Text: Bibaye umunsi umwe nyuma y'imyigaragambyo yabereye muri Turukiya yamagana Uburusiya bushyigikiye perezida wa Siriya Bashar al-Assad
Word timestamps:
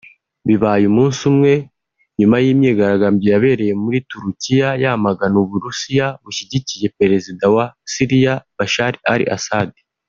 Bibaye 0.47 0.83
umunsi 0.91 1.21
umwe 1.31 1.53
nyuma 2.19 2.37
y'imyigaragambyo 2.43 3.27
yabereye 3.33 3.73
muri 3.83 3.97
Turukiya 4.09 4.69
yamagana 4.83 5.35
Uburusiya 5.43 6.05
bushyigikiye 6.23 6.87
perezida 6.99 7.43
wa 7.55 7.65
Siriya 7.91 8.33
Bashar 8.57 8.95
al-Assad 9.13 9.71